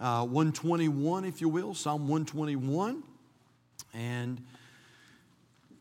[0.00, 3.02] uh, 121, if you will, Psalm 121.
[3.94, 4.44] And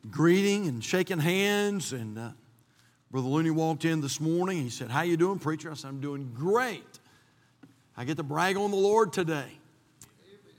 [0.09, 1.93] greeting and shaking hands.
[1.93, 2.30] And uh,
[3.11, 4.61] Brother Looney walked in this morning.
[4.61, 5.72] He said, How you doing, preacher?
[5.72, 7.00] I said, I'm doing great.
[7.95, 9.60] I get to brag on the Lord today.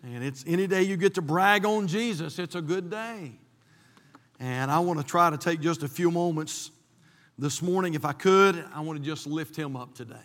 [0.05, 3.33] And it's any day you get to brag on Jesus, it's a good day.
[4.41, 6.71] And I want to try to take just a few moments
[7.37, 8.65] this morning, if I could.
[8.73, 10.17] I want to just lift him up today.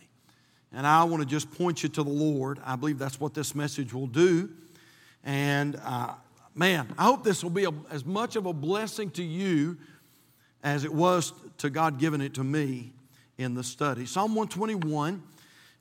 [0.74, 2.60] And I want to just point you to the Lord.
[2.66, 4.50] I believe that's what this message will do.
[5.24, 6.14] And uh,
[6.56, 9.78] man, I hope this will be a, as much of a blessing to you
[10.64, 12.94] as it was to God giving it to me
[13.38, 14.06] in the study.
[14.06, 15.22] Psalm 121.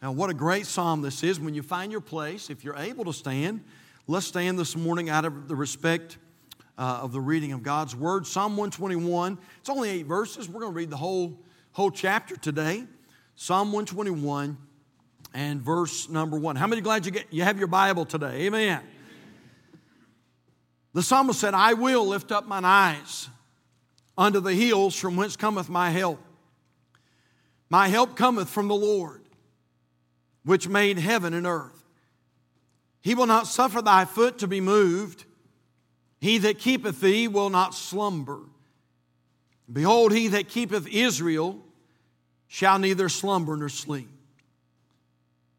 [0.03, 1.41] Now, what a great psalm this is.
[1.41, 3.63] When you find your place, if you're able to stand,
[4.07, 6.19] let's stand this morning out of the respect
[6.77, 8.27] uh, of the reading of God's Word.
[8.27, 9.39] Psalm 121.
[9.61, 10.49] It's only eight verses.
[10.49, 11.39] We're going to read the whole,
[11.71, 12.85] whole chapter today.
[13.37, 14.59] Psalm 121
[15.35, 16.57] and verse number one.
[16.57, 18.47] How many glad you, get, you have your Bible today?
[18.47, 18.81] Amen.
[20.93, 23.29] The psalmist said, I will lift up mine eyes
[24.17, 26.21] unto the hills from whence cometh my help.
[27.71, 29.23] My help cometh from the Lord,
[30.45, 31.83] which made heaven and earth.
[33.01, 35.25] He will not suffer thy foot to be moved.
[36.21, 38.41] He that keepeth thee will not slumber.
[39.73, 41.59] Behold, he that keepeth Israel
[42.47, 44.11] shall neither slumber nor sleep.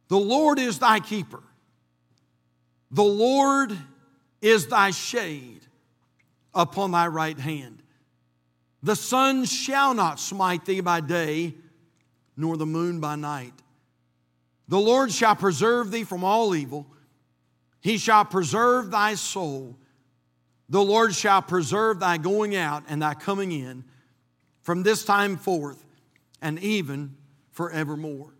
[0.08, 1.42] The Lord is thy keeper.
[2.92, 3.76] The Lord
[4.42, 5.62] is thy shade
[6.54, 7.82] upon thy right hand.
[8.84, 11.56] The sun shall not smite thee by day,
[12.36, 13.54] nor the moon by night.
[14.68, 16.86] The Lord shall preserve thee from all evil.
[17.82, 19.78] He shall preserve thy soul.
[20.70, 23.84] The Lord shall preserve thy going out and thy coming in
[24.62, 25.84] from this time forth
[26.42, 27.16] and even
[27.52, 28.34] forevermore.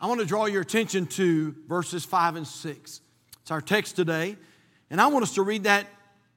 [0.00, 3.00] I want to draw your attention to verses 5 and 6.
[3.42, 4.36] It's our text today.
[4.90, 5.86] And I want us to read that,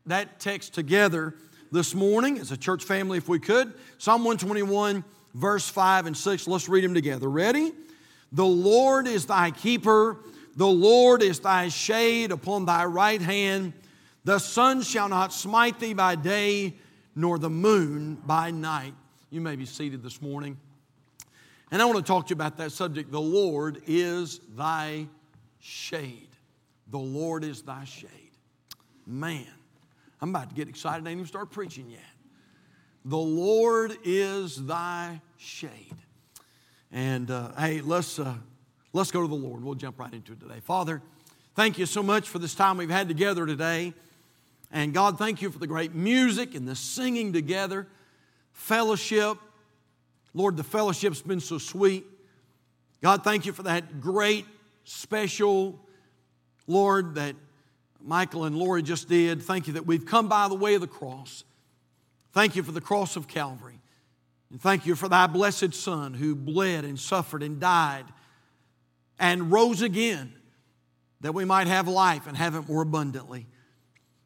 [0.08, 1.36] that text together
[1.72, 3.74] this morning as a church family, if we could.
[4.00, 5.04] Psalm 121,
[5.36, 6.48] verse 5 and 6.
[6.48, 7.30] Let's read them together.
[7.30, 7.72] Ready?
[8.32, 10.18] The Lord is thy keeper,
[10.56, 13.74] the Lord is thy shade upon thy right hand.
[14.24, 16.76] The sun shall not smite thee by day,
[17.16, 18.94] nor the moon by night.
[19.30, 20.58] You may be seated this morning.
[21.72, 23.12] And I want to talk to you about that subject.
[23.12, 25.08] The Lord is thy
[25.60, 26.28] shade.
[26.90, 28.10] The Lord is thy shade.
[29.08, 29.48] Man,
[30.22, 31.08] I'm about to get excited.
[31.08, 32.02] I ain't even start preaching yet.
[33.06, 35.96] The Lord is thy shade.
[36.92, 38.36] And uh, hey, let's, uh,
[38.92, 39.64] let's go to the Lord.
[39.64, 40.60] We'll jump right into it today.
[40.60, 41.02] Father,
[41.56, 43.94] thank you so much for this time we've had together today.
[44.74, 47.88] And God, thank you for the great music and the singing together,
[48.52, 49.38] fellowship.
[50.34, 52.06] Lord, the fellowship's been so sweet.
[53.02, 54.46] God, thank you for that great,
[54.84, 55.80] special,
[56.68, 57.36] Lord, that
[58.04, 59.42] Michael and Lori just did.
[59.42, 61.44] Thank you that we've come by the way of the cross.
[62.34, 63.80] Thank you for the cross of Calvary.
[64.50, 68.06] And thank you for thy blessed Son who bled and suffered and died
[69.20, 70.34] and rose again
[71.22, 73.48] that we might have life and have it more abundantly.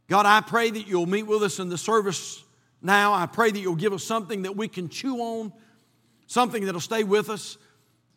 [0.07, 2.43] God, I pray that you'll meet with us in the service
[2.81, 3.13] now.
[3.13, 5.51] I pray that you'll give us something that we can chew on,
[6.27, 7.57] something that'll stay with us,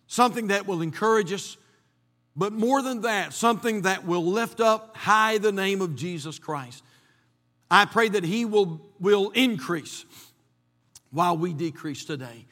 [0.06, 1.56] something that will encourage us,
[2.36, 6.84] but more than that, something that will lift up high the name of Jesus Christ.
[7.70, 10.04] I pray that He will, will increase
[11.10, 12.46] while we decrease today.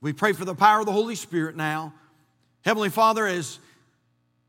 [0.00, 1.92] We pray for the power of the Holy Spirit now.
[2.64, 3.58] Heavenly Father, as,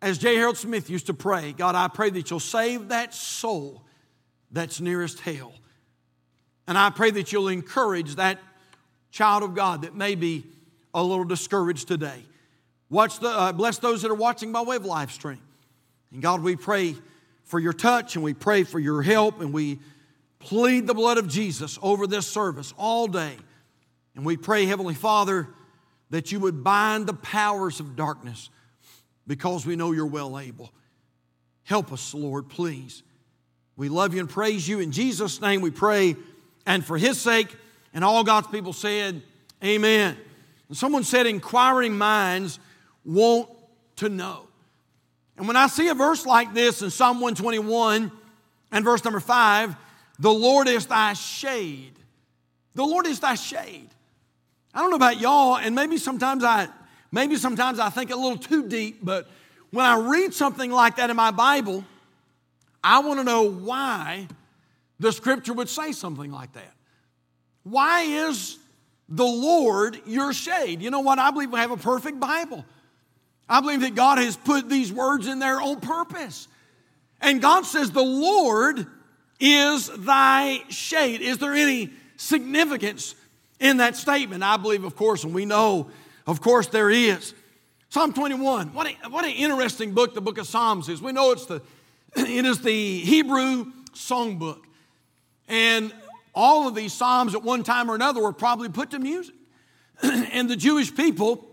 [0.02, 0.36] as J.
[0.36, 3.84] Harold Smith used to pray, God, I pray that you'll save that soul
[4.52, 5.54] that's nearest hell.
[6.68, 8.40] And I pray that you'll encourage that
[9.18, 10.46] child of God that may be
[10.94, 12.24] a little discouraged today.
[12.88, 15.42] Watch the, uh, bless those that are watching by way of live stream.
[16.12, 16.96] And God, we pray
[17.44, 19.80] for your touch and we pray for your help and we
[20.38, 23.36] plead the blood of Jesus over this service all day.
[24.16, 25.48] And we pray, Heavenly Father,
[26.12, 28.52] that you would bind the powers of darkness
[29.26, 30.72] because we know you're well able.
[31.64, 33.02] Help us, Lord, please.
[33.78, 34.80] We love you and praise you.
[34.80, 36.16] In Jesus' name we pray.
[36.68, 37.56] And for his sake,
[37.98, 39.24] and all God's people said,
[39.66, 40.16] Amen.
[40.68, 42.60] And someone said, Inquiring minds
[43.04, 43.50] want
[43.96, 44.44] to know.
[45.36, 48.12] And when I see a verse like this in Psalm 121
[48.72, 49.76] and verse number five,
[50.20, 51.94] the Lord is thy shade.
[52.76, 53.90] The Lord is thy shade.
[54.76, 56.68] I don't know about y'all, and maybe sometimes I
[57.12, 59.28] maybe sometimes I think a little too deep, but
[59.72, 61.84] when I read something like that in my Bible,
[62.84, 64.28] I want to know why
[65.00, 66.77] the scripture would say something like that.
[67.70, 68.58] Why is
[69.10, 70.82] the Lord your shade?
[70.82, 71.20] You know what?
[71.20, 72.66] I believe we have a perfect Bible.
[73.50, 76.48] I believe that God has put these words in there on purpose.
[77.22, 78.86] And God says, The Lord
[79.40, 81.22] is thy shade.
[81.22, 83.16] Is there any significance
[83.60, 84.44] in that statement?
[84.44, 85.90] I believe, of course, and we know,
[86.26, 87.34] of course, there is.
[87.90, 88.74] Psalm 21.
[88.74, 91.02] What, a, what an interesting book the book of Psalms is.
[91.02, 91.62] We know it's the,
[92.16, 94.60] it is the Hebrew songbook.
[95.48, 95.94] And
[96.38, 99.36] all of these Psalms at one time or another were probably put to music.
[100.04, 101.46] and the Jewish people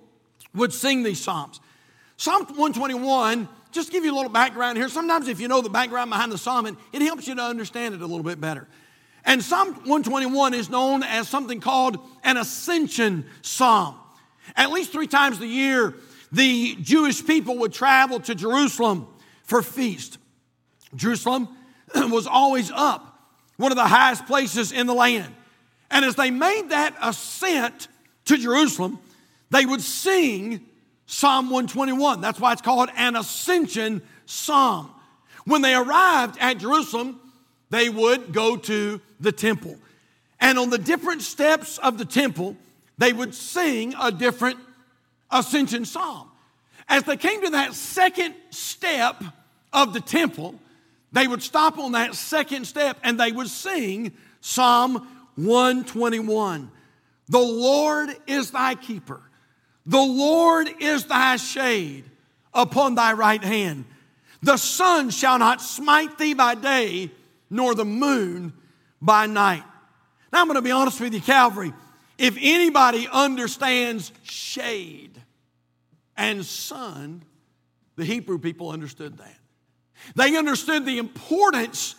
[0.55, 1.61] would sing these Psalms.
[2.17, 4.89] Psalm 121, just give you a little background here.
[4.89, 8.03] Sometimes, if you know the background behind the psalm, it helps you to understand it
[8.03, 8.69] a little bit better.
[9.25, 13.97] And Psalm 121 is known as something called an ascension psalm.
[14.55, 15.95] At least three times a year,
[16.31, 19.09] the Jewish people would travel to Jerusalem
[19.45, 20.19] for feast.
[20.95, 21.49] Jerusalem
[21.95, 23.14] was always up,
[23.57, 25.33] one of the highest places in the land.
[25.91, 27.89] And as they made that ascent
[28.27, 28.99] to Jerusalem,
[29.51, 30.61] they would sing
[31.07, 32.21] Psalm 121.
[32.21, 34.91] That's why it's called an ascension psalm.
[35.45, 37.21] When they arrived at Jerusalem,
[37.71, 39.77] they would go to the temple.
[40.41, 42.57] And on the different steps of the temple,
[42.99, 44.59] they would sing a different
[45.31, 46.29] ascension psalm.
[46.89, 49.23] As they came to that second step
[49.73, 50.55] of the temple,
[51.15, 54.95] they would stop on that second step and they would sing Psalm
[55.37, 56.73] 121.
[57.29, 59.21] The Lord is thy keeper.
[59.87, 62.05] The Lord is thy shade
[62.53, 63.85] upon thy right hand.
[64.43, 67.13] The sun shall not smite thee by day,
[67.49, 68.53] nor the moon
[69.01, 69.63] by night.
[70.33, 71.73] Now, I'm going to be honest with you, Calvary.
[72.19, 75.23] If anybody understands shade
[76.17, 77.23] and sun,
[77.95, 79.37] the Hebrew people understood that.
[80.15, 81.95] They understood the importance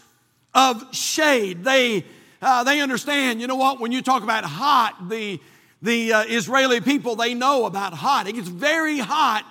[0.54, 1.64] of shade.
[1.64, 2.06] They,
[2.42, 5.40] uh, they understand, you know what, when you talk about hot, the,
[5.82, 8.28] the uh, Israeli people, they know about hot.
[8.28, 9.46] It gets very hot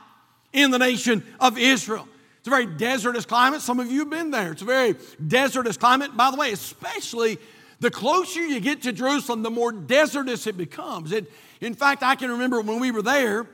[0.53, 2.09] in the nation of Israel.
[2.39, 3.63] It's a very desertous climate.
[3.63, 4.53] Some of you have been there.
[4.53, 4.97] It's a very
[5.27, 6.17] desertous climate.
[6.17, 7.39] By the way, especially
[7.81, 11.13] the closer you get to Jerusalem, the more desertous it becomes.
[11.13, 11.31] It,
[11.61, 13.47] in fact, I can remember when we were there,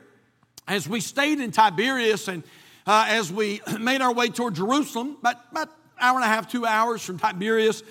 [0.67, 2.43] as we stayed in Tiberias and
[2.85, 5.69] uh, as we made our way toward Jerusalem, about, about
[5.99, 7.83] hour and a half, two hours from Tiberias,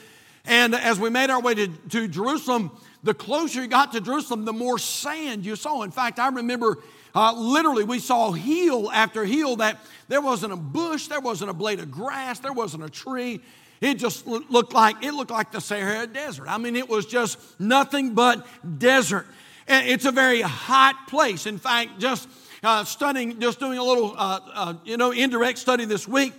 [0.45, 2.71] and as we made our way to, to Jerusalem,
[3.03, 5.83] the closer you got to Jerusalem, the more sand you saw.
[5.83, 6.79] In fact, I remember
[7.15, 9.79] uh, literally we saw hill after hill that
[10.09, 13.41] there wasn't a bush, there wasn't a blade of grass, there wasn't a tree.
[13.81, 16.49] It just looked like it looked like the Sahara Desert.
[16.49, 18.47] I mean, it was just nothing but
[18.79, 19.27] desert.
[19.67, 21.47] And it's a very hot place.
[21.47, 22.29] In fact, just
[22.63, 26.33] uh, studying, just doing a little, uh, uh you know, indirect study this week,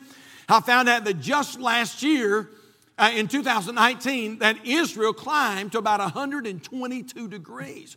[0.47, 2.49] I found out that just last year,
[2.97, 7.95] uh, in 2019 that Israel climbed to about 122 degrees.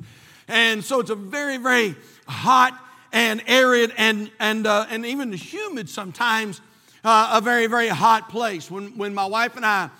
[0.48, 1.94] And so it's a very, very
[2.26, 2.78] hot
[3.12, 6.60] and arid and, and, uh, and even humid sometimes,
[7.04, 8.70] a very, very hot place.
[8.70, 9.90] When, when my wife and I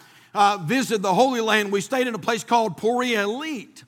[0.63, 3.85] visited the Holy Land, we stayed in a place called Poria Illit.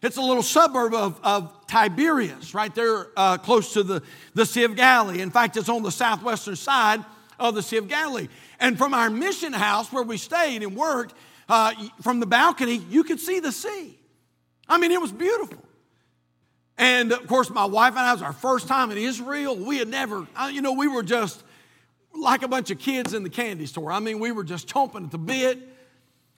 [0.00, 4.02] It's a little suburb of, of Tiberias, right there uh, close to the,
[4.34, 5.20] the Sea of Galilee.
[5.20, 7.04] In fact, it's on the southwestern side
[7.38, 8.28] of the Sea of Galilee.
[8.60, 11.14] And from our mission house where we stayed and worked,
[11.48, 11.72] uh,
[12.02, 13.98] from the balcony, you could see the sea.
[14.68, 15.64] I mean, it was beautiful.
[16.76, 19.56] And of course, my wife and I, was our first time in Israel.
[19.56, 21.42] We had never, you know, we were just
[22.14, 23.90] like a bunch of kids in the candy store.
[23.90, 25.58] I mean, we were just chomping at the bit.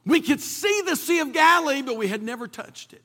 [0.07, 3.03] We could see the Sea of Galilee, but we had never touched it.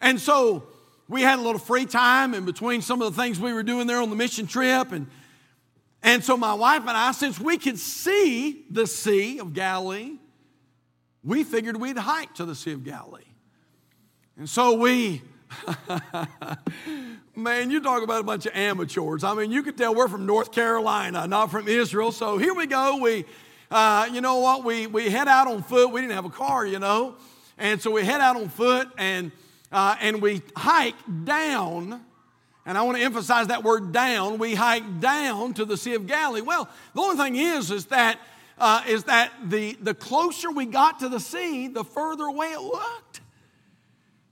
[0.00, 0.64] And so
[1.08, 3.86] we had a little free time in between some of the things we were doing
[3.86, 4.92] there on the mission trip.
[4.92, 5.06] And
[6.02, 10.16] and so my wife and I, since we could see the Sea of Galilee,
[11.22, 13.24] we figured we'd hike to the Sea of Galilee.
[14.38, 15.20] And so we,
[17.36, 19.22] man, you talk about a bunch of amateurs.
[19.24, 22.12] I mean, you could tell we're from North Carolina, not from Israel.
[22.12, 22.96] So here we go.
[22.96, 23.26] We,
[23.70, 24.64] uh, you know what?
[24.64, 25.92] We, we head out on foot.
[25.92, 27.16] We didn't have a car, you know.
[27.58, 29.32] And so we head out on foot and,
[29.72, 32.00] uh, and we hike down
[32.70, 34.38] and I want to emphasize that word down.
[34.38, 36.40] We hike down to the Sea of Galilee.
[36.40, 38.20] Well, the only thing is, is that,
[38.58, 42.60] uh, is that the, the closer we got to the sea, the further away it
[42.60, 43.09] looked.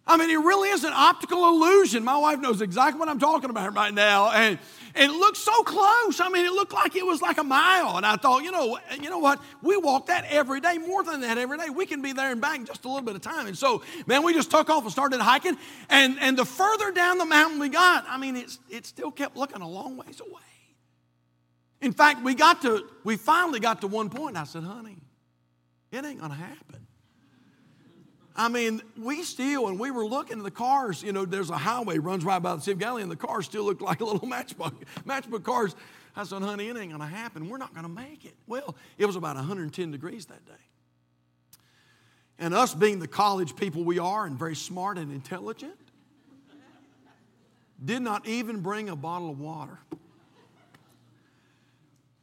[0.09, 2.03] I mean, it really is an optical illusion.
[2.03, 4.31] My wife knows exactly what I'm talking about right now.
[4.31, 4.59] And
[4.95, 6.19] it looked so close.
[6.19, 7.99] I mean, it looked like it was like a mile.
[7.99, 9.39] And I thought, you know, you know what?
[9.63, 11.69] We walk that every day, more than that every day.
[11.69, 13.47] We can be there and back in just a little bit of time.
[13.47, 15.59] And so, man, we just took off and started hiking.
[15.91, 19.37] And, and the further down the mountain we got, I mean, it's, it still kept
[19.37, 20.41] looking a long ways away.
[21.83, 24.39] In fact, we got to, we finally got to one point.
[24.39, 24.97] I said, honey,
[25.93, 26.88] it ain't going to happen.
[28.39, 31.59] I mean, we still, and we were looking at the cars, you know, there's a
[31.59, 34.21] highway runs right by the Sea of Galilee, and the cars still look like little
[34.21, 35.75] matchbook, matchbook cars.
[36.15, 37.49] I said, honey, it ain't gonna happen.
[37.49, 38.35] We're not gonna make it.
[38.47, 40.53] Well, it was about 110 degrees that day.
[42.39, 45.75] And us being the college people we are and very smart and intelligent,
[47.85, 49.79] did not even bring a bottle of water.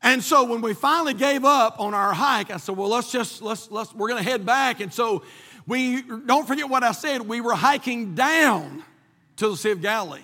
[0.05, 3.41] And so when we finally gave up on our hike, I said, well, let's just,
[3.41, 4.79] let's, let's, we're going to head back.
[4.79, 5.24] And so
[5.65, 8.83] we, don't forget what I said, we were hiking down
[9.38, 10.21] to the Sea of Galilee.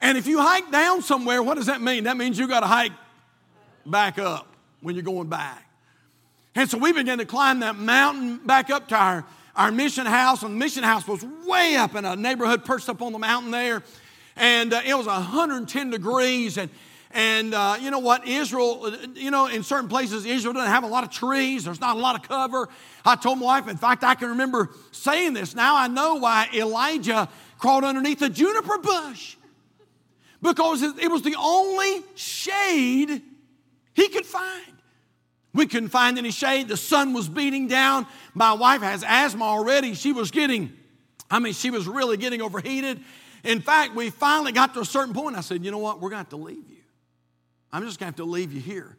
[0.00, 2.04] And if you hike down somewhere, what does that mean?
[2.04, 2.92] That means you got to hike
[3.84, 4.46] back up
[4.80, 5.62] when you're going back.
[6.54, 10.42] And so we began to climb that mountain back up to our, our mission house.
[10.42, 13.50] And the mission house was way up in a neighborhood perched up on the mountain
[13.50, 13.82] there.
[14.36, 16.56] And uh, it was 110 degrees.
[16.56, 16.70] And,
[17.14, 18.26] and uh, you know what?
[18.26, 21.64] Israel, you know, in certain places, Israel doesn't have a lot of trees.
[21.64, 22.68] There's not a lot of cover.
[23.04, 25.54] I told my wife, in fact, I can remember saying this.
[25.54, 27.28] Now I know why Elijah
[27.58, 29.36] crawled underneath a juniper bush.
[30.42, 33.22] Because it was the only shade
[33.94, 34.72] he could find.
[35.54, 36.66] We couldn't find any shade.
[36.66, 38.08] The sun was beating down.
[38.34, 39.94] My wife has asthma already.
[39.94, 40.72] She was getting,
[41.30, 43.00] I mean, she was really getting overheated.
[43.44, 45.36] In fact, we finally got to a certain point.
[45.36, 46.00] I said, you know what?
[46.00, 46.73] We're going to have to leave you.
[47.74, 48.96] I'm just going to have to leave you here.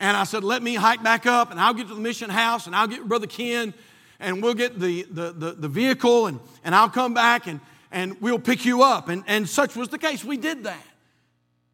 [0.00, 2.66] And I said, let me hike back up and I'll get to the mission house
[2.66, 3.72] and I'll get Brother Ken
[4.18, 7.60] and we'll get the, the, the, the vehicle and, and I'll come back and,
[7.92, 9.08] and we'll pick you up.
[9.08, 10.24] And, and such was the case.
[10.24, 10.84] We did that.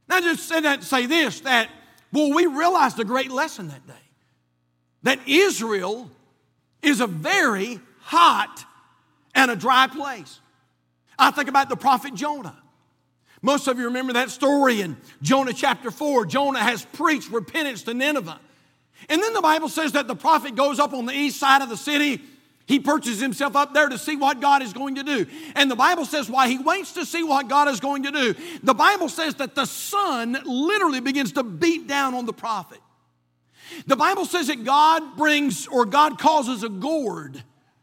[0.07, 1.71] Now, just said that to say this that
[2.13, 3.95] well, we realized a great lesson that day
[5.05, 6.11] that Israel
[6.83, 8.67] is a very hot
[9.35, 10.41] and a dry place.
[11.19, 12.62] I think about the prophet Jonah.
[13.43, 16.27] Most of you remember that story in Jonah chapter 4.
[16.27, 18.41] Jonah has preached repentance to Nineveh.
[19.09, 21.69] And then the Bible says that the prophet goes up on the east side of
[21.69, 22.23] the city
[22.67, 25.27] he perches himself up there to see what God is going to do.
[25.55, 28.35] And the Bible says why he waits to see what God is going to do.
[28.63, 32.79] The Bible says that the sun literally begins to beat down on the prophet.
[33.87, 37.43] The Bible says that God brings or God causes a gourd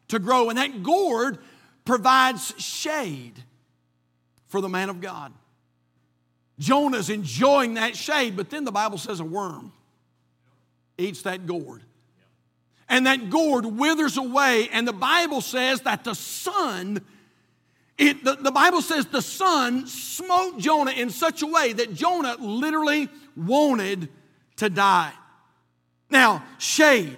[0.09, 1.39] to grow, and that gourd
[1.83, 3.43] provides shade
[4.47, 5.33] for the man of God.
[6.59, 9.71] Jonah's enjoying that shade, but then the Bible says a worm
[10.97, 11.81] eats that gourd
[12.89, 14.67] and that gourd withers away.
[14.71, 16.99] And the Bible says that the sun,
[17.97, 22.35] it, the, the Bible says the sun smote Jonah in such a way that Jonah
[22.39, 24.09] literally wanted
[24.57, 25.13] to die.
[26.09, 27.17] Now, shade.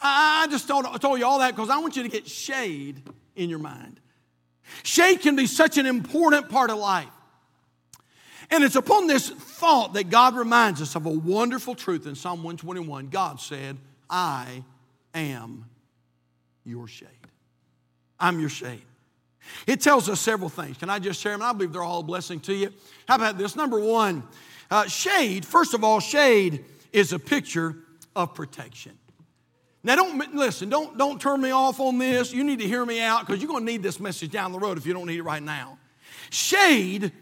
[0.00, 3.00] I just told, told you all that because I want you to get shade
[3.36, 4.00] in your mind.
[4.82, 7.08] Shade can be such an important part of life.
[8.50, 12.38] And it's upon this thought that God reminds us of a wonderful truth in Psalm
[12.38, 13.08] 121.
[13.08, 14.64] God said, I
[15.14, 15.64] am
[16.64, 17.08] your shade.
[18.18, 18.82] I'm your shade.
[19.66, 20.78] It tells us several things.
[20.78, 21.42] Can I just share them?
[21.42, 22.72] I believe they're all a blessing to you.
[23.06, 23.56] How about this?
[23.56, 24.22] Number one,
[24.70, 27.76] uh, shade, first of all, shade is a picture
[28.16, 28.92] of protection.
[29.82, 32.32] Now, don't listen, don't, don't turn me off on this.
[32.32, 34.58] You need to hear me out because you're going to need this message down the
[34.58, 35.78] road if you don't need it right now.
[36.30, 37.12] Shade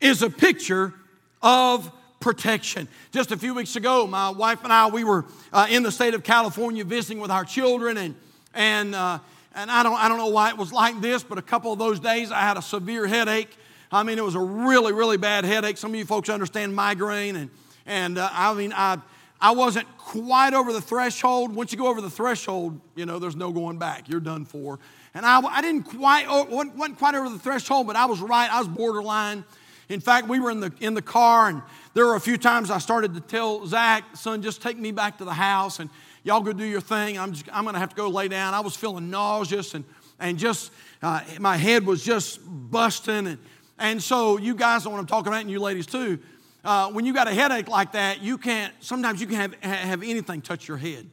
[0.00, 0.94] is a picture
[1.42, 1.90] of
[2.20, 2.88] protection.
[3.12, 6.14] Just a few weeks ago, my wife and I, we were uh, in the state
[6.14, 8.14] of California visiting with our children, and,
[8.54, 9.18] and, uh,
[9.54, 11.78] and I, don't, I don't know why it was like this, but a couple of
[11.78, 13.56] those days I had a severe headache.
[13.90, 15.76] I mean, it was a really, really bad headache.
[15.76, 17.50] Some of you folks understand migraine, and,
[17.86, 18.98] and uh, I mean, I,
[19.40, 21.54] I wasn't quite over the threshold.
[21.54, 24.08] Once you go over the threshold, you know, there's no going back.
[24.08, 24.78] You're done for.
[25.14, 28.20] And I, I didn't quite, oh, wasn't, wasn't quite over the threshold, but I was
[28.20, 28.52] right.
[28.52, 29.44] I was borderline.
[29.90, 31.62] In fact, we were in the, in the car, and
[31.94, 35.18] there were a few times I started to tell Zach, son, just take me back
[35.18, 35.90] to the house, and
[36.22, 37.18] y'all go do your thing.
[37.18, 38.54] I'm, I'm going to have to go lay down.
[38.54, 39.84] I was feeling nauseous, and,
[40.20, 40.70] and just
[41.02, 43.26] uh, my head was just busting.
[43.26, 43.38] And,
[43.80, 46.20] and so, you guys know what I'm talking about, and you ladies too.
[46.64, 50.02] Uh, when you got a headache like that, you can't, sometimes you can't have, have
[50.04, 51.04] anything touch your head.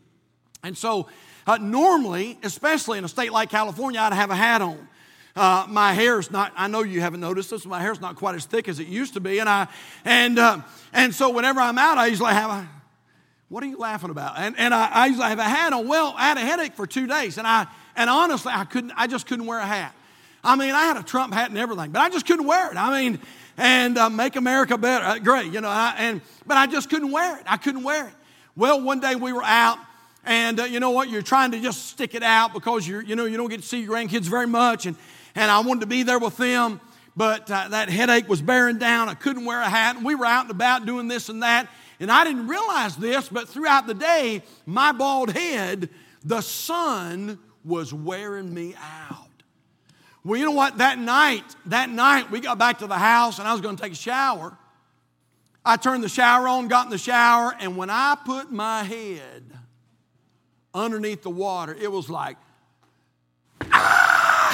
[0.62, 1.08] And so,
[1.48, 4.88] uh, normally, especially in a state like California, I'd have a hat on.
[5.38, 8.46] Uh, my hair's not, I know you haven't noticed this, my hair's not quite as
[8.46, 9.38] thick as it used to be.
[9.38, 9.68] And, I,
[10.04, 10.62] and, uh,
[10.94, 12.68] and so whenever I'm out, I usually have a,
[13.48, 14.34] what are you laughing about?
[14.40, 15.88] And, and I, I usually have a hat on.
[15.88, 19.06] Well, I had a headache for two days, and, I, and honestly, I, couldn't, I
[19.06, 19.94] just couldn't wear a hat.
[20.44, 22.76] I mean, I had a Trump hat and everything, but I just couldn't wear it.
[22.76, 23.20] I mean,
[23.58, 25.70] and uh, make America better, uh, great, you know.
[25.70, 27.44] I, and but I just couldn't wear it.
[27.46, 28.14] I couldn't wear it.
[28.56, 29.78] Well, one day we were out,
[30.26, 31.10] and uh, you know what?
[31.10, 33.68] You're trying to just stick it out because you're, you know, you don't get to
[33.68, 34.96] see your grandkids very much, and
[35.38, 36.82] and I wanted to be there with them,
[37.16, 39.08] but uh, that headache was bearing down.
[39.08, 41.70] I couldn't wear a hat, and we were out and about doing this and that.
[42.00, 45.90] And I didn't realize this, but throughout the day, my bald head,
[46.24, 49.28] the sun was wearing me out.
[50.24, 50.80] Well, you know what?
[50.80, 53.82] That night, that night, we got back to the house and I was going to
[53.82, 54.58] take a shower.
[55.64, 59.44] I turned the shower on, got in the shower, and when I put my head
[60.74, 62.38] underneath the water, it was like,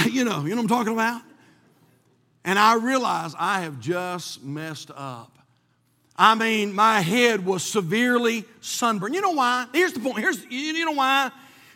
[0.11, 1.21] you know, you know what I'm talking about?
[2.45, 5.37] And I realized I have just messed up.
[6.15, 9.15] I mean, my head was severely sunburned.
[9.15, 9.65] You know why?
[9.73, 10.19] Here's the point.
[10.19, 11.31] Here's you know why?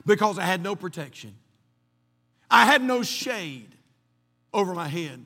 [0.06, 1.34] Because I had no protection.
[2.50, 3.76] I had no shade
[4.54, 5.24] over my head.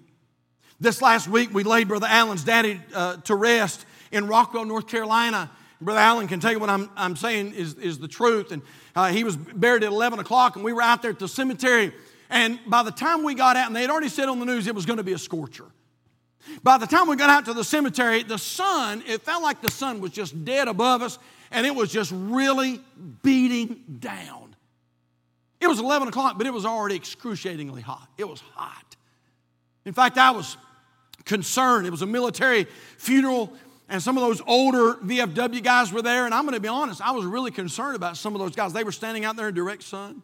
[0.80, 5.52] This last week, we laid Brother Allen's daddy uh, to rest in Rockwell, North Carolina.
[5.80, 8.52] Brother Allen can tell you what I'm, I'm saying is, is the truth.
[8.52, 8.62] And
[8.96, 11.94] uh, he was buried at 11 o'clock, and we were out there at the cemetery.
[12.32, 14.66] And by the time we got out, and they had already said on the news
[14.66, 15.66] it was going to be a scorcher.
[16.64, 19.70] By the time we got out to the cemetery, the sun, it felt like the
[19.70, 21.20] sun was just dead above us,
[21.52, 22.82] and it was just really
[23.22, 24.56] beating down.
[25.60, 28.08] It was 11 o'clock, but it was already excruciatingly hot.
[28.18, 28.96] It was hot.
[29.86, 30.58] In fact, I was
[31.26, 31.86] concerned.
[31.86, 32.66] It was a military
[32.98, 33.54] funeral,
[33.90, 36.26] and some of those older VFW guys were there.
[36.26, 38.74] And I'm going to be honest, I was really concerned about some of those guys.
[38.74, 40.24] They were standing out there in direct sun.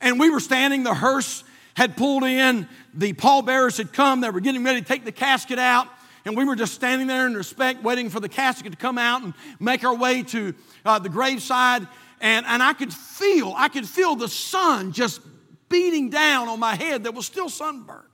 [0.00, 4.40] And we were standing, the hearse had pulled in, the pallbearers had come, they were
[4.40, 5.88] getting ready to take the casket out.
[6.24, 9.22] And we were just standing there in respect, waiting for the casket to come out
[9.22, 11.86] and make our way to uh, the graveside.
[12.20, 15.20] And, and I could feel, I could feel the sun just
[15.68, 18.08] beating down on my head that was still sunburned.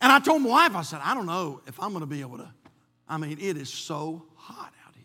[0.00, 2.20] And I told my wife, I said, I don't know if I'm going to be
[2.20, 2.52] able to.
[3.08, 5.04] I mean, it is so hot out here.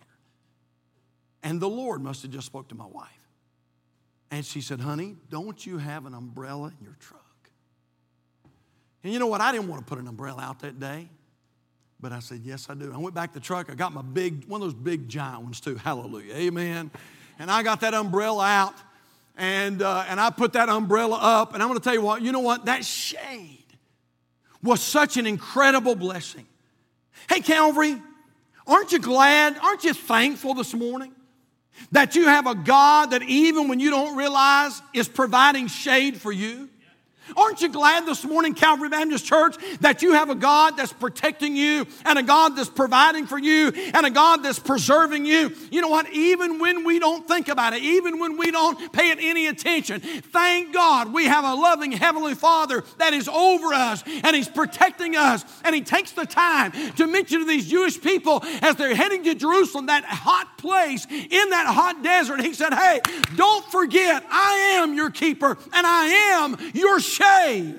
[1.44, 3.17] And the Lord must have just spoke to my wife.
[4.30, 7.22] And she said, honey, don't you have an umbrella in your truck?
[9.04, 9.40] And you know what?
[9.40, 11.08] I didn't want to put an umbrella out that day.
[12.00, 12.94] But I said, yes, I do.
[12.94, 13.72] I went back to the truck.
[13.72, 15.76] I got my big, one of those big giant ones too.
[15.76, 16.36] Hallelujah.
[16.36, 16.92] Amen.
[17.40, 18.76] And I got that umbrella out
[19.38, 21.54] and, uh, and I put that umbrella up.
[21.54, 22.66] And I'm going to tell you what, you know what?
[22.66, 23.64] That shade
[24.62, 26.46] was such an incredible blessing.
[27.30, 28.02] Hey, Calvary,
[28.68, 29.58] aren't you glad?
[29.58, 31.14] Aren't you thankful this morning
[31.92, 36.32] that you have a God that even when you don't realize is providing shade for
[36.32, 36.70] you?
[37.36, 41.56] Aren't you glad this morning, Calvary Baptist Church, that you have a God that's protecting
[41.56, 45.54] you and a God that's providing for you and a God that's preserving you?
[45.72, 46.12] You know what?
[46.12, 50.00] Even when we don't think about it, even when we don't pay it any attention,
[50.00, 55.16] thank God we have a loving Heavenly Father that is over us and He's protecting
[55.16, 55.44] us.
[55.64, 59.36] And He takes the time to mention to these Jewish people as they're heading to
[59.36, 62.42] Jerusalem, that hot place in that hot desert.
[62.42, 63.02] He said, Hey,
[63.36, 67.76] don't forget, I am your keeper and I am your shade.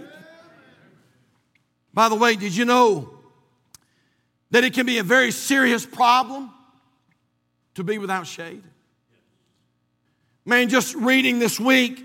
[1.92, 3.10] By the way, did you know
[4.50, 6.50] that it can be a very serious problem
[7.74, 8.62] to be without shade?
[10.44, 12.04] Man, just reading this week,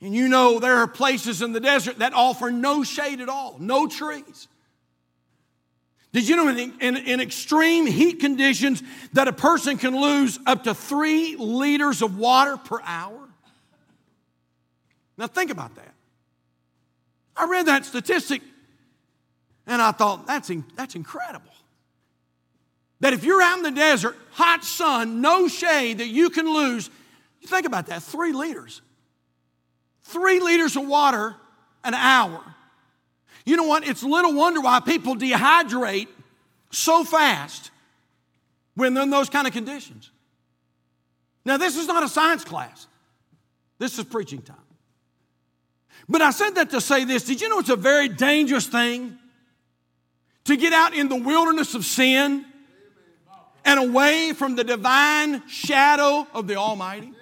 [0.00, 3.56] and you know there are places in the desert that offer no shade at all,
[3.58, 4.48] no trees.
[6.12, 8.82] Did you know in, in, in, extreme heat conditions
[9.14, 13.28] that a person can lose up to three liters of water per hour?
[15.18, 15.93] Now think about that.
[17.36, 18.42] I read that statistic
[19.66, 21.50] and I thought, that's, in, that's incredible.
[23.00, 26.90] That if you're out in the desert, hot sun, no shade, that you can lose,
[27.40, 28.82] you think about that, three liters.
[30.04, 31.34] Three liters of water
[31.82, 32.40] an hour.
[33.44, 33.86] You know what?
[33.86, 36.08] It's little wonder why people dehydrate
[36.70, 37.70] so fast
[38.74, 40.10] when they're in those kind of conditions.
[41.44, 42.86] Now, this is not a science class,
[43.78, 44.56] this is preaching time.
[46.08, 47.24] But I said that to say this.
[47.24, 49.18] Did you know it's a very dangerous thing
[50.44, 52.44] to get out in the wilderness of sin
[53.64, 57.12] and away from the divine shadow of the Almighty?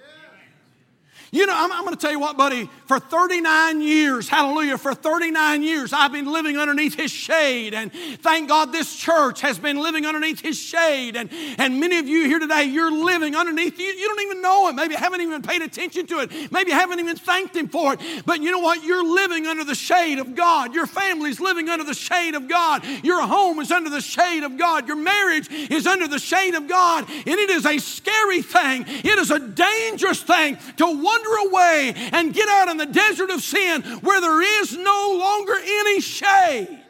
[1.33, 4.93] You know, I'm, I'm going to tell you what, buddy, for 39 years, hallelujah, for
[4.93, 7.73] 39 years, I've been living underneath His shade.
[7.73, 7.91] And
[8.21, 11.15] thank God this church has been living underneath His shade.
[11.15, 14.69] And, and many of you here today, you're living underneath, you, you don't even know
[14.69, 14.73] it.
[14.73, 16.51] Maybe haven't even paid attention to it.
[16.51, 17.99] Maybe haven't even thanked Him for it.
[18.27, 18.83] But you know what?
[18.83, 20.75] You're living under the shade of God.
[20.75, 22.85] Your family's living under the shade of God.
[23.03, 24.87] Your home is under the shade of God.
[24.87, 27.09] Your marriage is under the shade of God.
[27.09, 31.93] And it is a scary thing, it is a dangerous thing to wonder wander away
[32.11, 36.82] and get out in the desert of sin where there is no longer any shade.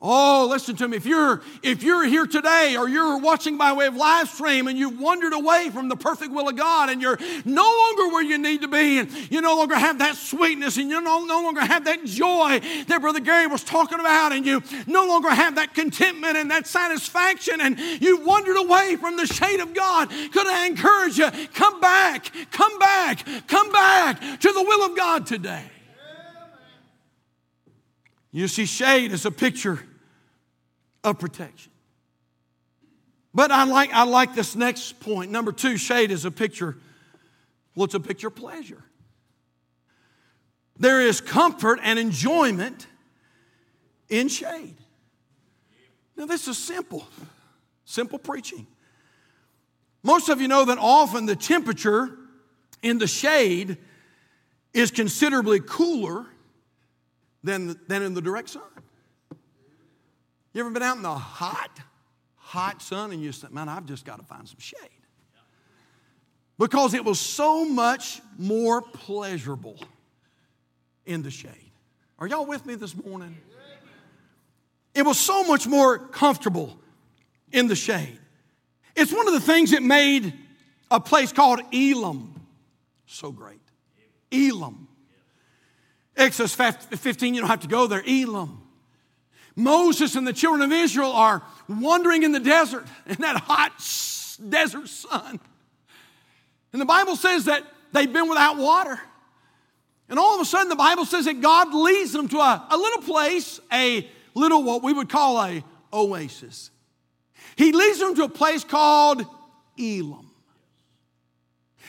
[0.00, 0.96] Oh, listen to me.
[0.96, 4.78] If you're if you're here today or you're watching by way of live stream and
[4.78, 8.38] you've wandered away from the perfect will of God and you're no longer where you
[8.38, 11.62] need to be and you no longer have that sweetness and you no, no longer
[11.62, 15.74] have that joy that Brother Gary was talking about and you no longer have that
[15.74, 20.68] contentment and that satisfaction and you've wandered away from the shade of God, could I
[20.68, 25.64] encourage you, come back, come back, come back to the will of God today.
[28.38, 29.80] You see, shade is a picture
[31.02, 31.72] of protection.
[33.34, 35.32] But I like, I like this next point.
[35.32, 36.76] Number two, shade is a picture,
[37.74, 38.84] well, it's a picture of pleasure.
[40.78, 42.86] There is comfort and enjoyment
[44.08, 44.76] in shade.
[46.16, 47.08] Now, this is simple,
[47.86, 48.68] simple preaching.
[50.04, 52.16] Most of you know that often the temperature
[52.84, 53.78] in the shade
[54.72, 56.26] is considerably cooler
[57.42, 58.62] than, than in the direct sun.
[60.52, 61.80] You ever been out in the hot,
[62.36, 64.78] hot sun and you say, man, I've just got to find some shade?
[66.58, 69.78] Because it was so much more pleasurable
[71.06, 71.52] in the shade.
[72.18, 73.36] Are y'all with me this morning?
[74.94, 76.76] It was so much more comfortable
[77.52, 78.18] in the shade.
[78.96, 80.32] It's one of the things that made
[80.90, 82.38] a place called Elam
[83.08, 83.60] so great.
[84.30, 84.87] Elim.
[86.18, 88.02] Exodus 15, you don't have to go there.
[88.06, 88.62] Elam.
[89.54, 93.72] Moses and the children of Israel are wandering in the desert in that hot
[94.48, 95.40] desert sun.
[96.72, 99.00] And the Bible says that they've been without water.
[100.08, 102.76] And all of a sudden, the Bible says that God leads them to a, a
[102.76, 106.70] little place, a little what we would call a oasis.
[107.56, 109.24] He leads them to a place called
[109.76, 110.27] Elim.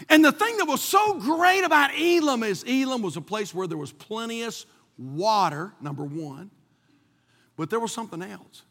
[0.07, 3.67] And the thing that was so great about Elam is Elam was a place where
[3.67, 4.65] there was plenteous
[4.97, 6.51] water, number one.
[7.57, 8.63] But there was something else.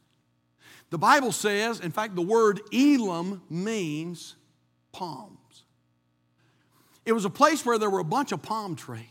[0.91, 4.37] The Bible says, in fact, the word Elam means
[4.93, 5.65] palms.
[7.05, 9.05] It was a place where there were a bunch of palm trees.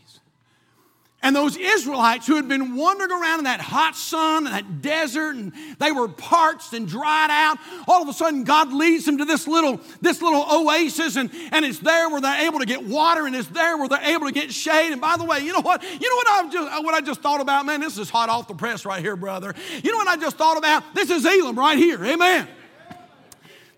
[1.20, 5.34] And those Israelites who had been wandering around in that hot sun and that desert
[5.34, 9.24] and they were parched and dried out, all of a sudden God leads them to
[9.24, 13.26] this little, this little oasis and, and it's there where they're able to get water
[13.26, 14.92] and it's there where they're able to get shade.
[14.92, 15.82] And by the way, you know what?
[15.82, 17.66] You know what I just what I just thought about?
[17.66, 19.54] Man, this is hot off the press right here, brother.
[19.82, 20.94] You know what I just thought about?
[20.94, 22.04] This is Elam right here.
[22.04, 22.46] Amen.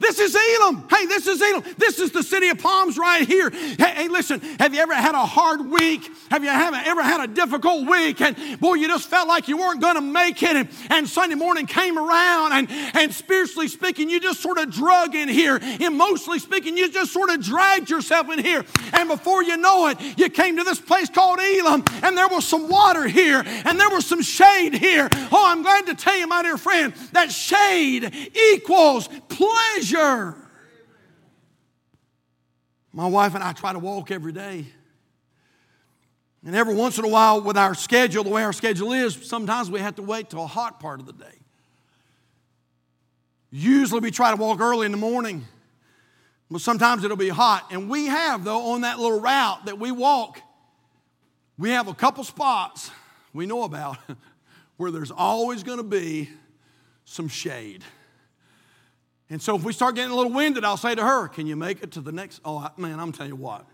[0.01, 0.89] This is Elim.
[0.89, 1.63] Hey, this is Elim.
[1.77, 3.51] This is the city of palms right here.
[3.51, 6.11] Hey, hey, listen, have you ever had a hard week?
[6.31, 8.23] Have you ever had a difficult week?
[8.23, 10.57] And boy, you just felt like you weren't going to make it.
[10.57, 15.15] And, and, Sunday morning came around, and, and spiritually speaking, you just sort of drug
[15.15, 15.59] in here.
[15.81, 18.65] Emotionally speaking, you just sort of dragged yourself in here.
[18.95, 22.47] And before you know it, you came to this place called Elim, and there was
[22.47, 25.11] some water here, and there was some shade here.
[25.31, 30.35] Oh, I'm glad to tell you, my dear friend, that shade equals pleasure pleasure.
[32.93, 34.67] My wife and I try to walk every day.
[36.45, 39.71] And every once in a while, with our schedule, the way our schedule is, sometimes
[39.71, 41.27] we have to wait till a hot part of the day.
[43.51, 45.45] Usually we try to walk early in the morning,
[46.51, 47.67] but sometimes it'll be hot.
[47.71, 50.41] And we have, though, on that little route that we walk,
[51.59, 52.91] we have a couple spots
[53.33, 53.99] we know about
[54.79, 56.31] where there's always going to be
[57.05, 57.85] some shade.
[59.31, 61.57] And so if we start getting a little winded, I'll say to her, Can you
[61.57, 62.41] make it to the next?
[62.45, 63.65] Oh, man, I'm telling you what.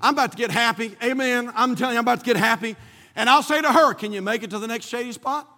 [0.00, 0.96] I'm about to get happy.
[1.02, 1.50] Amen.
[1.54, 2.76] I'm telling you, I'm about to get happy.
[3.16, 5.50] And I'll say to her, Can you make it to the next shady spot?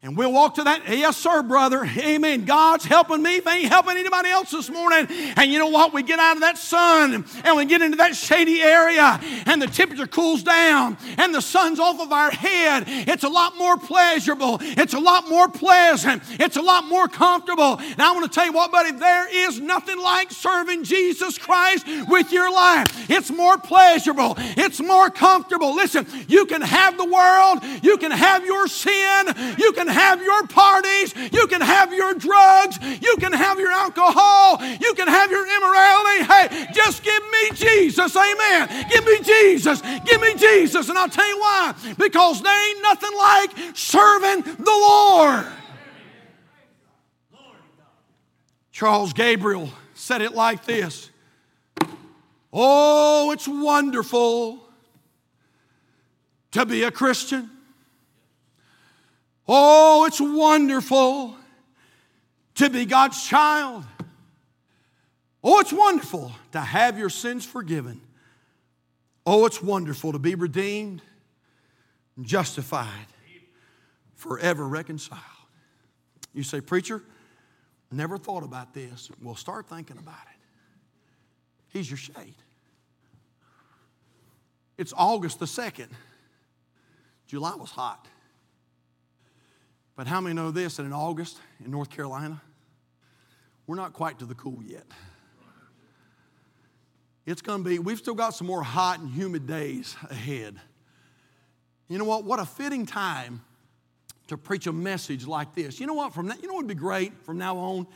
[0.00, 0.88] And we'll walk to that.
[0.88, 1.84] Yes, sir, brother.
[1.84, 2.44] Amen.
[2.44, 3.38] God's helping me.
[3.38, 5.08] If ain't helping anybody else this morning.
[5.36, 5.92] And you know what?
[5.92, 9.66] We get out of that sun and we get into that shady area and the
[9.66, 12.84] temperature cools down and the sun's off of our head.
[12.86, 14.58] It's a lot more pleasurable.
[14.60, 16.22] It's a lot more pleasant.
[16.38, 17.78] It's a lot more comfortable.
[17.80, 21.84] And I want to tell you what, buddy, there is nothing like serving Jesus Christ
[22.08, 23.10] with your life.
[23.10, 24.34] It's more pleasurable.
[24.38, 25.74] It's more comfortable.
[25.74, 27.64] Listen, you can have the world.
[27.82, 29.34] You can have your sin.
[29.58, 33.70] You can can have your parties, you can have your drugs, you can have your
[33.70, 36.24] alcohol, you can have your immorality.
[36.24, 38.14] Hey, just give me Jesus.
[38.14, 38.86] Amen.
[38.90, 39.80] Give me Jesus.
[40.04, 40.88] Give me Jesus.
[40.88, 41.74] And I'll tell you why.
[41.98, 45.46] Because there ain't nothing like serving the Lord.
[48.70, 51.10] Charles Gabriel said it like this
[52.52, 54.62] Oh, it's wonderful
[56.52, 57.50] to be a Christian.
[59.48, 61.34] Oh, it's wonderful
[62.56, 63.84] to be God's child.
[65.42, 68.00] Oh, it's wonderful to have your sins forgiven.
[69.24, 71.00] Oh, it's wonderful to be redeemed
[72.20, 73.06] justified.
[74.16, 75.22] forever reconciled.
[76.34, 77.02] You say, Preacher,
[77.92, 79.10] never thought about this.
[79.22, 80.40] Well, start thinking about it.
[81.68, 82.34] He's your shade.
[84.76, 85.88] It's August the 2nd.
[87.26, 88.08] July was hot.
[89.98, 92.40] But how many know this that in August in North Carolina,
[93.66, 94.86] we're not quite to the cool yet.
[97.26, 100.54] It's going to be, we've still got some more hot and humid days ahead.
[101.88, 102.22] You know what?
[102.22, 103.42] What a fitting time
[104.28, 105.80] to preach a message like this.
[105.80, 106.14] You know what?
[106.14, 107.88] From that, you know what would be great from now on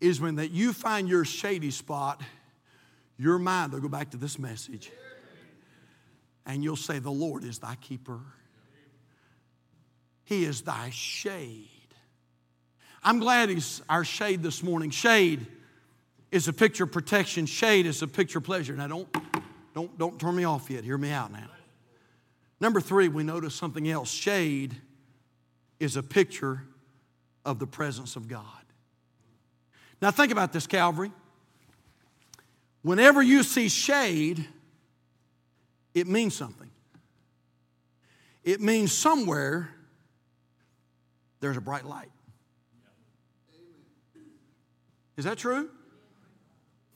[0.00, 2.22] is when that you find your shady spot,
[3.18, 4.90] your mind will go back to this message,
[6.46, 8.20] and you'll say, "The Lord is thy keeper.
[10.26, 11.70] He is thy shade."
[13.02, 14.90] I'm glad he's our shade this morning.
[14.90, 15.46] Shade
[16.30, 17.46] is a picture of protection.
[17.46, 18.76] Shade is a picture of pleasure.
[18.76, 19.08] Now don't
[19.74, 20.84] don't don't turn me off yet.
[20.84, 21.48] Hear me out now.
[22.60, 24.10] Number three, we notice something else.
[24.10, 24.76] Shade
[25.78, 26.62] is a picture
[27.44, 28.42] of the presence of God.
[30.00, 31.12] Now, think about this, Calvary.
[32.82, 34.46] Whenever you see shade,
[35.94, 36.70] it means something.
[38.44, 39.70] It means somewhere
[41.40, 42.10] there's a bright light.
[45.16, 45.70] Is that true?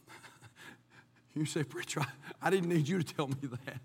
[1.35, 2.03] you say, Preacher,
[2.42, 3.81] I didn't need you to tell me that.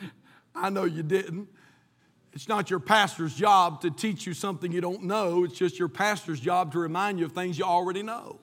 [0.54, 1.48] I know you didn't.
[2.32, 5.44] It's not your pastor's job to teach you something you don't know.
[5.44, 8.40] It's just your pastor's job to remind you of things you already know.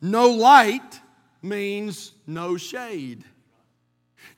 [0.00, 1.00] No light
[1.42, 3.24] means no shade.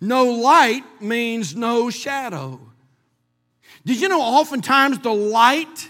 [0.00, 2.67] No light means no shadow.
[3.88, 5.88] Did you know oftentimes the light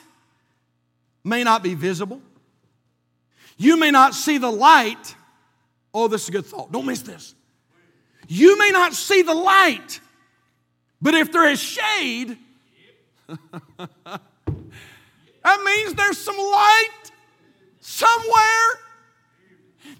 [1.25, 2.23] may not be visible?
[3.57, 5.17] You may not see the light.
[5.93, 6.71] Oh, this is a good thought.
[6.71, 7.35] Don't miss this.
[8.29, 10.01] You may not see the light
[11.01, 12.37] but if there is shade,
[13.29, 14.21] that
[15.65, 17.11] means there's some light
[17.81, 18.81] somewhere.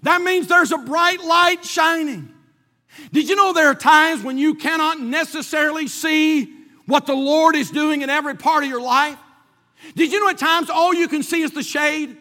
[0.03, 2.33] That means there's a bright light shining.
[3.11, 6.53] Did you know there are times when you cannot necessarily see
[6.89, 9.17] what the Lord is doing in every part of your life?
[9.95, 12.17] Did you know at times all you can see is the shade?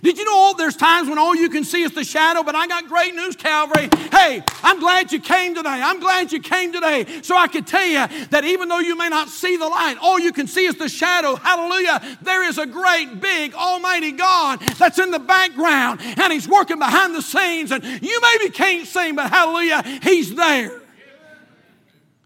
[0.00, 2.44] Did you know there's times when all you can see is the shadow?
[2.44, 3.88] But I got great news, Calvary.
[4.12, 5.68] Hey, I'm glad you came today.
[5.68, 7.20] I'm glad you came today.
[7.22, 10.20] So I could tell you that even though you may not see the light, all
[10.20, 11.34] you can see is the shadow.
[11.34, 12.00] Hallelujah.
[12.22, 17.16] There is a great, big, almighty God that's in the background and He's working behind
[17.16, 17.72] the scenes.
[17.72, 20.80] And you maybe can't see but hallelujah, He's there.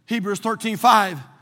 [0.05, 1.36] Hebrews 13 5.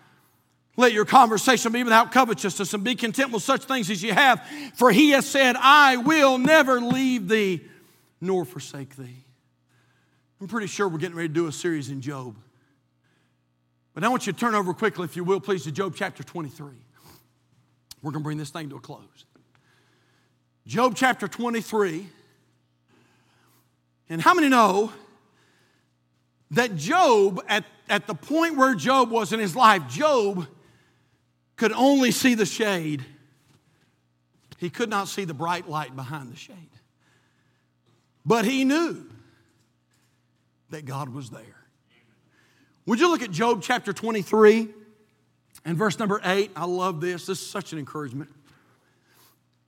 [0.77, 4.45] Let your conversation be without covetousness and be content with such things as you have.
[4.75, 7.63] For he has said, I will never leave thee
[8.21, 9.25] nor forsake thee.
[10.41, 12.37] I'm pretty sure we're getting ready to do a series in Job.
[13.95, 16.25] But I want you to turn over quickly, if you will, please, to Job chapter
[16.25, 16.67] 23.
[18.03, 19.25] We're going to bring this thing to a close.
[20.67, 22.07] Job chapter 23.
[24.09, 24.93] And how many know
[26.51, 30.47] that Job, at, at the point where Job was in his life, Job
[31.57, 33.05] could only see the shade.
[34.59, 36.57] He could not see the bright light behind the shade.
[38.27, 39.05] But he knew
[40.71, 41.43] that God was there.
[42.87, 44.69] Would you look at Job chapter 23
[45.65, 46.51] and verse number 8?
[46.57, 47.27] I love this.
[47.27, 48.31] This is such an encouragement.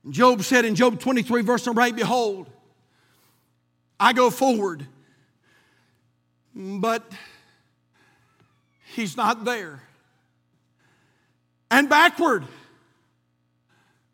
[0.09, 2.49] Job said in Job 23, verse number 8, Behold,
[3.99, 4.85] I go forward,
[6.55, 7.11] but
[8.95, 9.81] he's not there
[11.69, 12.45] and backward.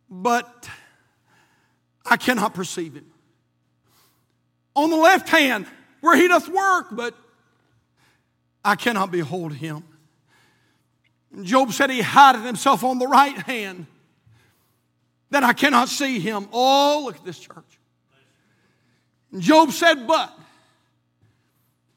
[0.09, 0.69] But
[2.05, 3.03] I cannot perceive it.
[4.75, 5.67] On the left hand,
[6.01, 7.15] where he doth work, but
[8.65, 9.83] I cannot behold him.
[11.41, 13.87] Job said he hideth himself on the right hand,
[15.31, 16.47] that I cannot see him.
[16.53, 17.79] Oh, look at this church.
[19.37, 20.31] Job said, But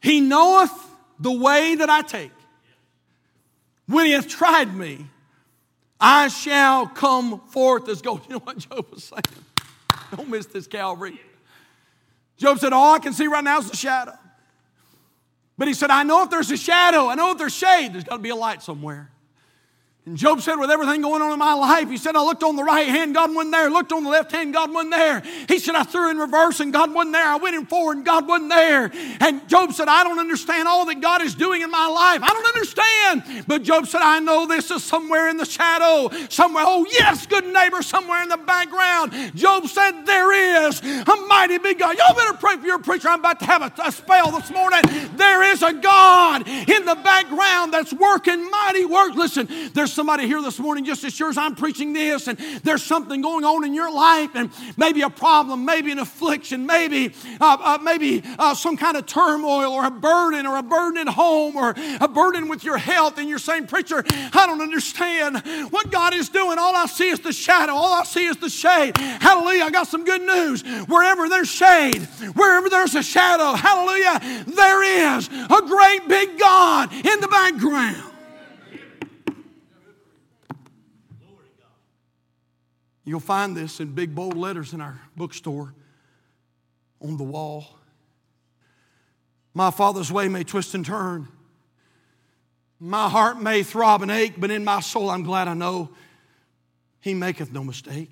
[0.01, 0.73] he knoweth
[1.21, 2.33] the way that I take.
[3.87, 5.07] When he hath tried me,
[6.01, 8.23] I shall come forth as gold.
[8.29, 9.23] You know what Job was saying?
[10.15, 11.21] Don't miss this Calvary.
[12.37, 14.13] Job said, All I can see right now is the shadow.
[15.59, 18.05] But he said, I know if there's a shadow, I know if there's shade, there's
[18.05, 19.11] got to be a light somewhere.
[20.07, 22.55] And Job said, with everything going on in my life, he said, I looked on
[22.55, 23.69] the right hand, God wasn't there.
[23.69, 25.21] Looked on the left hand, God wasn't there.
[25.49, 27.27] He said, I threw in reverse and God wasn't there.
[27.27, 28.93] I went in forward and God wasn't there.
[29.19, 32.23] And Job said, I don't understand all that God is doing in my life.
[32.23, 33.47] I don't understand.
[33.49, 37.45] But Job said, I know this is somewhere in the shadow, somewhere, oh yes, good
[37.45, 39.13] neighbor, somewhere in the background.
[39.35, 41.99] Job said, There is a mighty big God.
[41.99, 43.09] Y'all better pray for your preacher.
[43.09, 44.83] I'm about to have a, a spell this morning.
[45.17, 49.17] There is a God in the background that's working mighty work.
[49.17, 52.83] Listen, there's somebody here this morning, just as sure as I'm preaching this, and there's
[52.83, 57.57] something going on in your life, and maybe a problem, maybe an affliction, maybe uh,
[57.61, 61.57] uh, maybe uh, some kind of turmoil or a burden or a burden at home
[61.57, 65.39] or a burden with your health, and you're saying, Preacher, I don't understand
[65.71, 66.59] what God is doing.
[66.59, 68.99] All I see is the shadow, all I see is the shade.
[68.99, 70.63] Hallelujah, I got some good news.
[70.89, 72.03] Wherever there's shade,
[72.35, 78.13] wherever there's a shadow, hallelujah, there is a great big God in the background.
[83.07, 85.73] You'll find this in big bold letters in our bookstore
[87.01, 87.79] on the wall.
[89.55, 91.29] My Father's way may twist and turn.
[92.81, 95.91] My heart may throb and ache, but in my soul I'm glad I know
[97.01, 98.11] He maketh no mistake.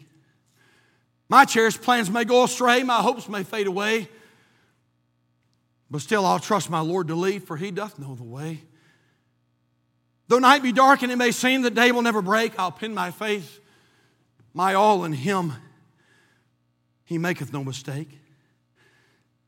[1.28, 4.09] My cherished plans may go astray, my hopes may fade away,
[5.90, 8.62] but still I'll trust my Lord to lead, for He doth know the way.
[10.28, 12.94] Though night be dark and it may seem that day will never break, I'll pin
[12.94, 13.61] my faith,
[14.55, 15.53] my all in Him.
[17.05, 18.09] He maketh no mistake.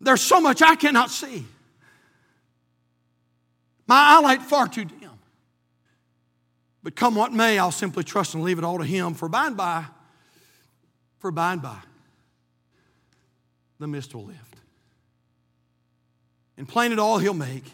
[0.01, 1.47] There's so much I cannot see.
[3.87, 5.11] My eyelight far too dim.
[6.83, 9.15] But come what may, I'll simply trust and leave it all to Him.
[9.15, 9.87] For by and by,
[11.19, 11.79] for by and by,
[13.79, 14.57] the mist will lift.
[16.59, 17.65] And plain it all He'll make.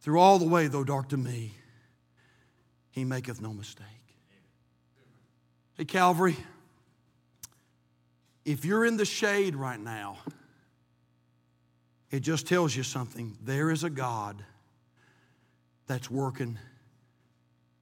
[0.00, 1.52] Through all the way, though dark to me,
[2.90, 3.86] He maketh no mistake.
[5.76, 6.36] Hey, Calvary,
[8.46, 10.16] if you're in the shade right now,
[12.10, 13.36] it just tells you something.
[13.42, 14.42] There is a God
[15.86, 16.58] that's working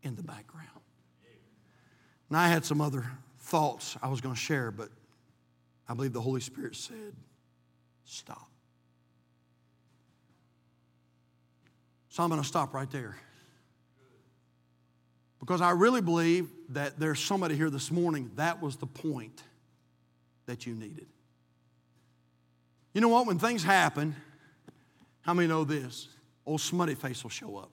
[0.03, 0.69] in the background.
[2.29, 3.05] And I had some other
[3.39, 4.89] thoughts I was going to share, but
[5.89, 7.15] I believe the Holy Spirit said,
[8.05, 8.51] stop.
[12.09, 13.17] So I'm going to stop right there.
[15.45, 19.43] Because I really believe that there's somebody here this morning, that was the point
[20.47, 21.07] that you needed.
[22.95, 23.27] You know what?
[23.27, 24.17] When things happen,
[25.21, 26.09] how many know this?
[26.47, 27.69] Old smutty face will show up.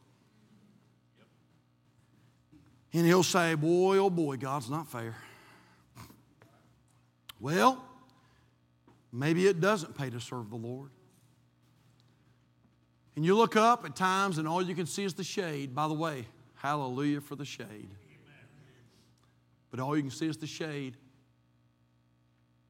[2.92, 5.16] And he'll say, Boy, oh boy, God's not fair.
[7.40, 7.82] Well,
[9.14, 10.90] maybe it doesn't pay to serve the Lord.
[13.16, 15.74] And you look up at times and all you can see is the shade.
[15.74, 16.26] By the way,
[16.62, 17.90] hallelujah for the shade.
[19.72, 20.96] But all you can see is the shade.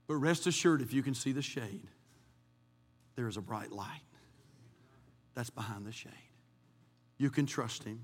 [0.08, 1.88] But rest assured, if you can see the shade,
[3.16, 4.02] there is a bright light
[5.34, 6.12] that's behind the shade.
[7.18, 8.02] You can trust Him.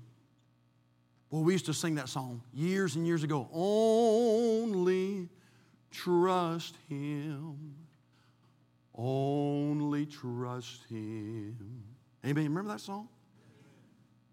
[1.30, 3.48] Well, we used to sing that song years and years ago.
[3.52, 5.28] Only
[5.90, 7.74] trust Him.
[8.94, 11.82] Only trust Him.
[12.22, 13.08] Anybody remember that song?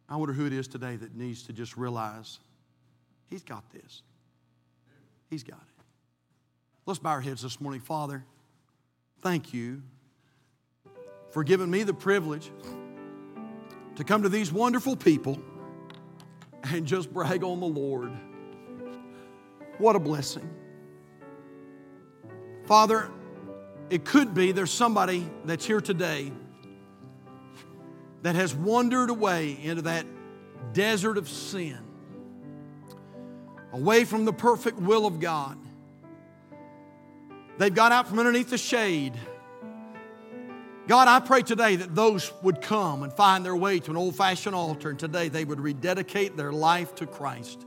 [0.08, 2.40] I wonder who it is today that needs to just realize
[3.28, 4.04] He's got this.
[5.30, 5.84] He's got it.
[6.86, 7.82] Let's bow our heads this morning.
[7.82, 8.24] Father,
[9.22, 9.82] thank you
[11.32, 12.52] for giving me the privilege
[13.96, 15.40] to come to these wonderful people
[16.64, 18.12] and just brag on the Lord.
[19.80, 20.50] What a blessing.
[22.66, 23.10] Father,
[23.90, 26.32] it could be there's somebody that's here today
[28.26, 30.04] that has wandered away into that
[30.74, 31.78] desert of sin,
[33.72, 35.60] away from the perfect will of God.
[37.60, 39.14] They've got out from underneath the shade
[40.88, 44.16] God, I pray today that those would come and find their way to an old
[44.16, 47.66] fashioned altar, and today they would rededicate their life to Christ.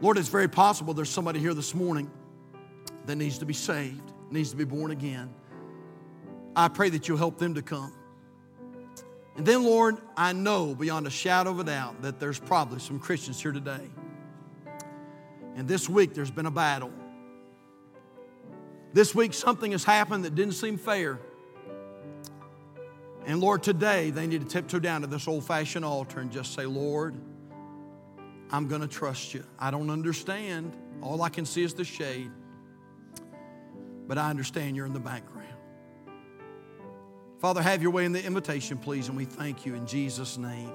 [0.00, 2.10] Lord, it's very possible there's somebody here this morning
[3.06, 5.32] that needs to be saved, needs to be born again.
[6.56, 7.92] I pray that you'll help them to come.
[9.38, 12.98] And then, Lord, I know beyond a shadow of a doubt that there's probably some
[12.98, 13.88] Christians here today.
[15.54, 16.90] And this week there's been a battle.
[18.92, 21.20] This week something has happened that didn't seem fair.
[23.26, 26.52] And Lord, today they need to tiptoe down to this old fashioned altar and just
[26.52, 27.14] say, Lord,
[28.50, 29.44] I'm going to trust you.
[29.56, 30.76] I don't understand.
[31.00, 32.32] All I can see is the shade.
[34.08, 35.57] But I understand you're in the background.
[37.38, 40.72] Father, have your way in the invitation, please, and we thank you in Jesus' name.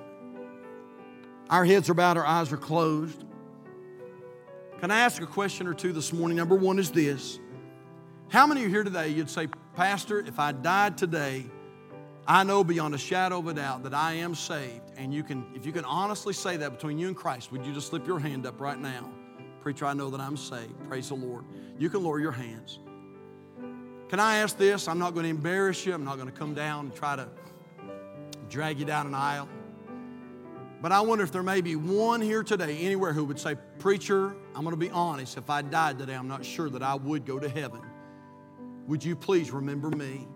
[1.49, 3.25] Our heads are bowed, our eyes are closed.
[4.79, 6.37] Can I ask a question or two this morning?
[6.37, 7.39] Number one is this
[8.29, 9.09] How many of you are here today?
[9.09, 11.45] You'd say, Pastor, if I died today,
[12.25, 14.91] I know beyond a shadow of a doubt that I am saved.
[14.95, 17.73] And you can, if you can honestly say that between you and Christ, would you
[17.73, 19.11] just slip your hand up right now?
[19.59, 20.73] Preacher, I know that I'm saved.
[20.87, 21.43] Praise the Lord.
[21.77, 22.79] You can lower your hands.
[24.13, 24.87] Can I ask this?
[24.87, 25.93] I'm not going to embarrass you.
[25.95, 27.27] I'm not going to come down and try to
[28.47, 29.49] drag you down an aisle.
[30.83, 34.35] But I wonder if there may be one here today, anywhere, who would say, Preacher,
[34.53, 35.35] I'm going to be honest.
[35.39, 37.81] If I died today, I'm not sure that I would go to heaven.
[38.85, 40.27] Would you please remember me?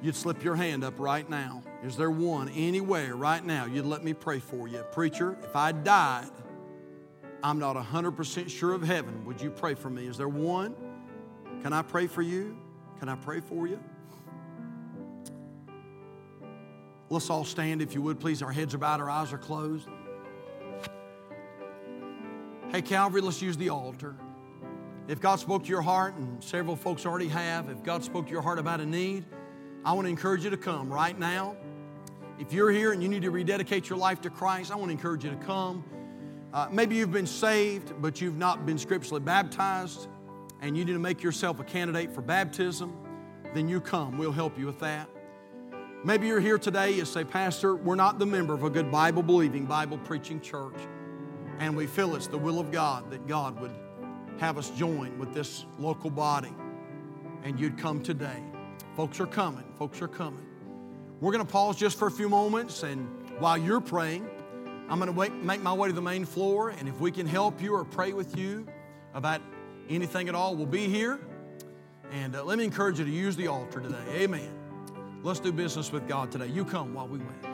[0.00, 1.64] You'd slip your hand up right now.
[1.82, 4.84] Is there one anywhere right now you'd let me pray for you?
[4.92, 6.30] Preacher, if I died,
[7.42, 9.24] I'm not 100% sure of heaven.
[9.24, 10.06] Would you pray for me?
[10.06, 10.76] Is there one?
[11.64, 12.56] Can I pray for you?
[12.98, 13.78] Can I pray for you?
[17.08, 18.42] Let's all stand, if you would, please.
[18.42, 19.88] Our heads are bowed, our eyes are closed.
[22.72, 24.16] Hey, Calvary, let's use the altar.
[25.06, 28.32] If God spoke to your heart, and several folks already have, if God spoke to
[28.32, 29.24] your heart about a need,
[29.84, 31.56] I want to encourage you to come right now.
[32.40, 34.92] If you're here and you need to rededicate your life to Christ, I want to
[34.92, 35.84] encourage you to come.
[36.52, 40.08] Uh, maybe you've been saved, but you've not been scripturally baptized,
[40.66, 42.96] and you need to make yourself a candidate for baptism,
[43.54, 44.18] then you come.
[44.18, 45.08] We'll help you with that.
[46.04, 49.22] Maybe you're here today, you say, Pastor, we're not the member of a good Bible
[49.22, 50.74] believing, Bible preaching church.
[51.60, 53.70] And we feel it's the will of God that God would
[54.38, 56.52] have us join with this local body.
[57.44, 58.42] And you'd come today.
[58.96, 59.64] Folks are coming.
[59.78, 60.44] Folks are coming.
[61.20, 62.82] We're going to pause just for a few moments.
[62.82, 63.08] And
[63.38, 64.28] while you're praying,
[64.88, 66.70] I'm going to make my way to the main floor.
[66.70, 68.66] And if we can help you or pray with you
[69.14, 69.40] about
[69.88, 71.18] anything at all, we'll be here.
[72.12, 74.04] And uh, let me encourage you to use the altar today.
[74.10, 74.50] Amen.
[75.22, 76.46] Let's do business with God today.
[76.46, 77.45] You come while we wait.